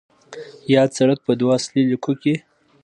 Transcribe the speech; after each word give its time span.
یاد 0.73 0.89
سړک 0.97 1.19
په 1.25 1.31
دوو 1.39 1.51
اصلي 1.57 1.81
لیکو 1.91 2.13
کې 2.21 2.35